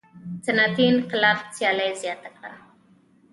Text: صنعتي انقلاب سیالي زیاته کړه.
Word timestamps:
صنعتي 0.45 0.85
انقلاب 0.91 1.37
سیالي 1.55 1.89
زیاته 2.01 2.29
کړه. 2.37 2.51